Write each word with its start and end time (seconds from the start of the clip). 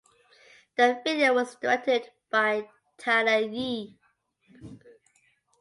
The 0.77 0.99
video 1.05 1.35
was 1.35 1.57
directed 1.57 2.09
by 2.31 2.67
Tyler 2.97 3.47
Yee. 3.47 3.99